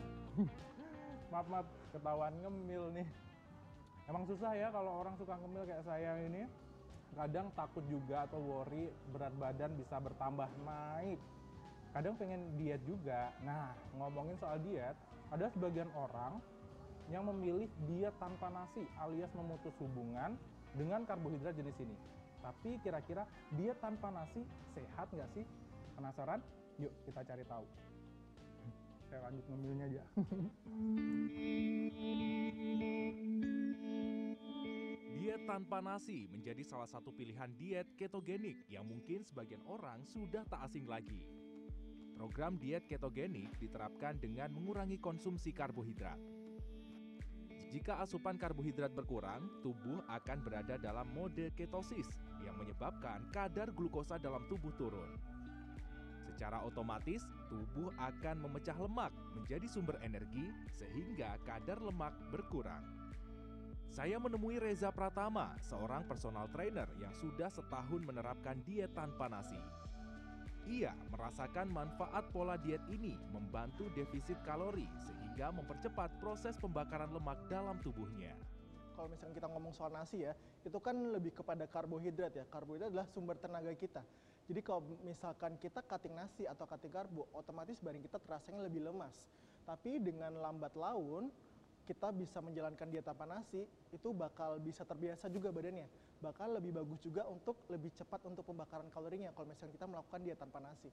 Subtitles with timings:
[1.32, 3.08] maaf maaf ketahuan ngemil nih.
[4.08, 6.44] Emang susah ya kalau orang suka ngemil kayak saya ini.
[7.12, 11.20] Kadang takut juga atau worry berat badan bisa bertambah naik.
[11.92, 13.36] Kadang pengen diet juga.
[13.44, 14.96] Nah ngomongin soal diet
[15.28, 16.40] ada sebagian orang
[17.12, 20.40] yang memilih diet tanpa nasi alias memutus hubungan
[20.72, 21.96] dengan karbohidrat jenis ini.
[22.40, 23.28] Tapi kira-kira
[23.60, 24.40] diet tanpa nasi
[24.72, 25.44] sehat nggak sih?
[25.92, 26.40] Penasaran?
[26.80, 27.68] Yuk kita cari tahu
[29.12, 30.02] saya lanjut ngemilnya aja
[35.20, 40.64] Diet tanpa nasi menjadi salah satu pilihan diet ketogenik yang mungkin sebagian orang sudah tak
[40.66, 41.28] asing lagi.
[42.16, 46.18] Program diet ketogenik diterapkan dengan mengurangi konsumsi karbohidrat.
[47.70, 52.08] Jika asupan karbohidrat berkurang, tubuh akan berada dalam mode ketosis
[52.42, 55.20] yang menyebabkan kadar glukosa dalam tubuh turun.
[56.32, 62.80] Secara otomatis, tubuh akan memecah lemak menjadi sumber energi sehingga kadar lemak berkurang.
[63.92, 69.60] Saya menemui Reza Pratama, seorang personal trainer yang sudah setahun menerapkan diet tanpa nasi.
[70.64, 77.76] Ia merasakan manfaat pola diet ini membantu defisit kalori sehingga mempercepat proses pembakaran lemak dalam
[77.84, 78.32] tubuhnya.
[78.96, 80.32] Kalau misalnya kita ngomong soal nasi ya,
[80.64, 82.48] itu kan lebih kepada karbohidrat ya.
[82.48, 84.00] Karbohidrat adalah sumber tenaga kita.
[84.50, 89.14] Jadi kalau misalkan kita cutting nasi atau cutting karbo, otomatis badan kita terasanya lebih lemas.
[89.62, 91.30] Tapi dengan lambat laun,
[91.86, 93.62] kita bisa menjalankan diet tanpa nasi,
[93.94, 95.86] itu bakal bisa terbiasa juga badannya.
[96.22, 100.38] Bakal lebih bagus juga untuk lebih cepat untuk pembakaran kalorinya kalau misalnya kita melakukan diet
[100.38, 100.90] tanpa nasi.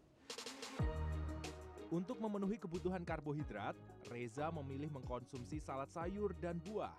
[1.89, 3.73] Untuk memenuhi kebutuhan karbohidrat,
[4.13, 6.93] Reza memilih mengkonsumsi salad sayur dan buah.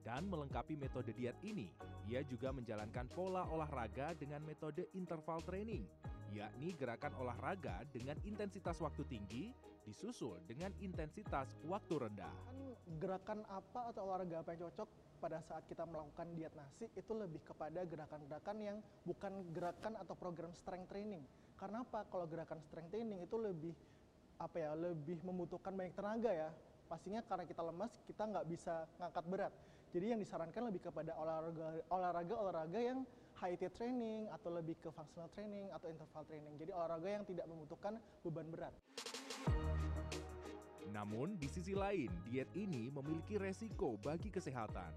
[0.00, 1.68] Dan melengkapi metode diet ini,
[2.08, 5.84] ia juga menjalankan pola olahraga dengan metode interval training
[6.30, 9.50] yakni gerakan olahraga dengan intensitas waktu tinggi
[9.82, 12.30] disusul dengan intensitas waktu rendah.
[12.46, 12.58] Kan
[13.02, 17.42] gerakan apa atau olahraga apa yang cocok pada saat kita melakukan diet nasi itu lebih
[17.44, 21.24] kepada gerakan-gerakan yang bukan gerakan atau program strength training.
[21.58, 22.06] Karena apa?
[22.08, 23.74] Kalau gerakan strength training itu lebih
[24.38, 24.70] apa ya?
[24.78, 26.48] Lebih membutuhkan banyak tenaga ya.
[26.86, 29.52] Pastinya karena kita lemas, kita nggak bisa ngangkat berat.
[29.90, 33.02] Jadi yang disarankan lebih kepada olahraga olahraga olahraga yang
[33.40, 36.54] intensity training atau lebih ke functional training atau interval training.
[36.60, 38.74] Jadi olahraga yang tidak membutuhkan beban berat.
[40.92, 44.92] Namun di sisi lain, diet ini memiliki resiko bagi kesehatan.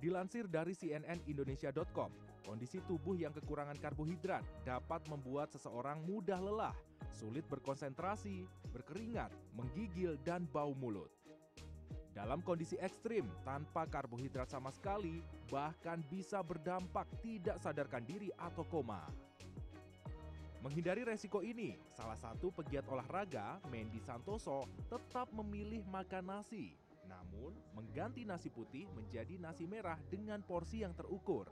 [0.00, 2.08] Dilansir dari cnnindonesia.com,
[2.46, 6.76] kondisi tubuh yang kekurangan karbohidrat dapat membuat seseorang mudah lelah,
[7.12, 11.10] sulit berkonsentrasi, berkeringat, menggigil, dan bau mulut.
[12.10, 19.06] Dalam kondisi ekstrim, tanpa karbohidrat sama sekali, bahkan bisa berdampak tidak sadarkan diri atau koma.
[20.60, 26.76] Menghindari resiko ini, salah satu pegiat olahraga, Mendy Santoso, tetap memilih makan nasi.
[27.08, 31.48] Namun, mengganti nasi putih menjadi nasi merah dengan porsi yang terukur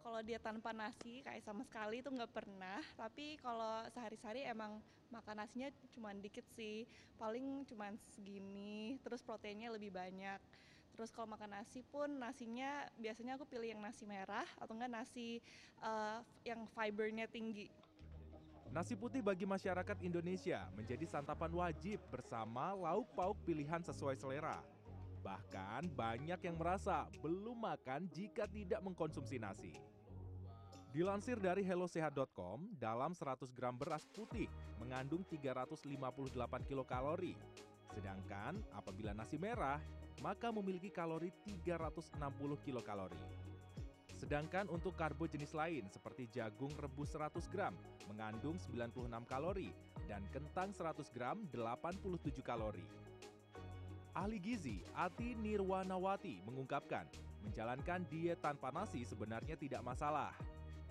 [0.00, 2.80] kalau dia tanpa nasi kayak sama sekali itu nggak pernah.
[2.96, 4.80] Tapi kalau sehari-hari emang
[5.12, 6.88] makan nasinya cuma dikit sih.
[7.20, 10.40] Paling cuma segini terus proteinnya lebih banyak.
[10.96, 15.40] Terus kalau makan nasi pun nasinya biasanya aku pilih yang nasi merah atau enggak nasi
[15.80, 17.70] uh, yang fibernya tinggi.
[18.70, 24.62] Nasi putih bagi masyarakat Indonesia menjadi santapan wajib bersama lauk pauk pilihan sesuai selera.
[25.20, 29.72] Bahkan banyak yang merasa belum makan jika tidak mengkonsumsi nasi.
[30.90, 34.50] Dilansir dari hellosehat.com, dalam 100 gram beras putih
[34.82, 36.34] mengandung 358
[36.66, 37.38] kilokalori.
[37.94, 39.78] Sedangkan apabila nasi merah,
[40.18, 42.18] maka memiliki kalori 360
[42.66, 43.22] kilokalori.
[44.20, 47.72] Sedangkan untuk karbo jenis lain seperti jagung rebus 100 gram
[48.04, 49.72] mengandung 96 kalori
[50.04, 52.84] dan kentang 100 gram 87 kalori.
[54.14, 57.06] Ahli gizi Ati Nirwanawati mengungkapkan,
[57.46, 60.34] menjalankan diet tanpa nasi sebenarnya tidak masalah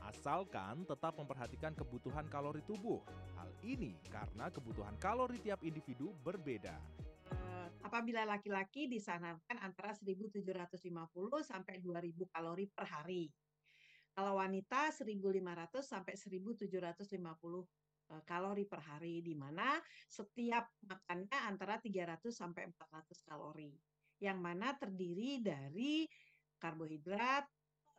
[0.08, 3.04] Asalkan tetap memperhatikan kebutuhan kalori tubuh.
[3.36, 6.80] Hal ini karena kebutuhan kalori tiap individu berbeda.
[7.30, 10.40] Eh, apabila laki-laki disarankan antara 1750
[11.44, 13.28] sampai 2000 kalori per hari.
[14.16, 17.64] Kalau wanita 1500 sampai 1750 eh,
[18.26, 19.78] kalori per hari di mana
[20.10, 23.70] setiap makannya antara 300 sampai 400 kalori.
[24.20, 26.10] Yang mana terdiri dari
[26.60, 27.46] karbohidrat,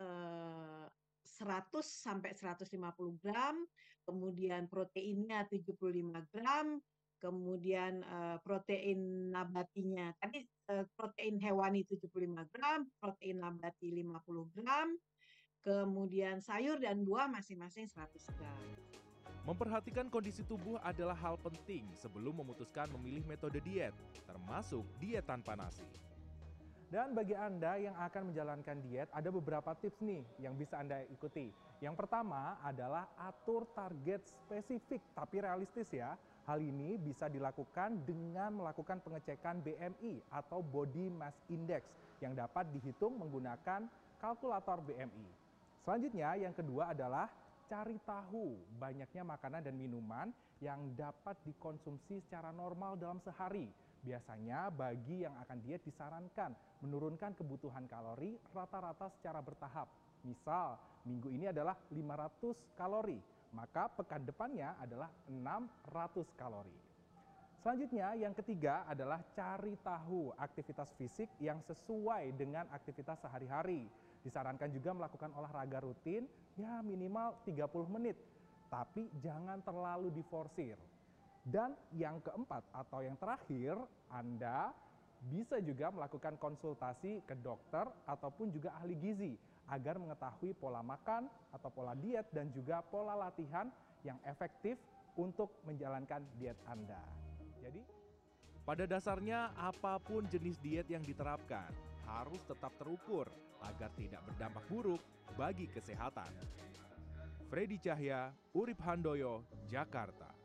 [0.02, 0.86] eh,
[1.24, 3.56] 100 sampai 150 gram,
[4.04, 6.76] kemudian proteinnya 75 gram,
[7.20, 10.40] kemudian uh, protein nabatinya tadi
[10.72, 14.88] uh, protein hewani 75 gram, protein nabati 50 gram,
[15.60, 18.60] kemudian sayur dan buah masing-masing 100 gram.
[19.48, 23.96] Memperhatikan kondisi tubuh adalah hal penting sebelum memutuskan memilih metode diet,
[24.28, 25.88] termasuk diet tanpa nasi.
[26.92, 31.48] Dan bagi Anda yang akan menjalankan diet, ada beberapa tips nih yang bisa Anda ikuti.
[31.80, 36.18] Yang pertama adalah atur target spesifik tapi realistis ya.
[36.44, 41.86] Hal ini bisa dilakukan dengan melakukan pengecekan BMI atau Body Mass Index
[42.18, 43.86] yang dapat dihitung menggunakan
[44.18, 45.30] kalkulator BMI.
[45.80, 47.30] Selanjutnya yang kedua adalah
[47.70, 53.70] cari tahu banyaknya makanan dan minuman yang dapat dikonsumsi secara normal dalam sehari.
[54.02, 56.50] Biasanya bagi yang akan diet disarankan
[56.82, 59.86] menurunkan kebutuhan kalori rata-rata secara bertahap.
[60.26, 63.22] Misal, minggu ini adalah 500 kalori,
[63.54, 66.74] maka pekan depannya adalah 600 kalori.
[67.60, 73.84] Selanjutnya, yang ketiga adalah cari tahu aktivitas fisik yang sesuai dengan aktivitas sehari-hari.
[74.20, 76.28] Disarankan juga melakukan olahraga rutin
[76.60, 78.16] ya minimal 30 menit,
[78.68, 80.76] tapi jangan terlalu diforsir.
[81.40, 83.80] Dan yang keempat atau yang terakhir,
[84.12, 84.76] Anda
[85.24, 89.32] bisa juga melakukan konsultasi ke dokter ataupun juga ahli gizi
[89.68, 93.68] agar mengetahui pola makan atau pola diet dan juga pola latihan
[94.04, 94.76] yang efektif
[95.16, 97.00] untuk menjalankan diet Anda.
[97.60, 97.80] Jadi,
[98.64, 103.28] pada dasarnya apa pun jenis diet yang diterapkan harus tetap terukur
[103.60, 105.02] agar tidak berdampak buruk
[105.36, 106.32] bagi kesehatan.
[107.50, 110.39] Freddy Cahya, Urip Handoyo, Jakarta.